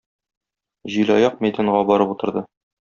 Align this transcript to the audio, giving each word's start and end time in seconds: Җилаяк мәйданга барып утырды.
Җилаяк 0.95 1.39
мәйданга 1.47 1.85
барып 1.93 2.19
утырды. 2.19 2.49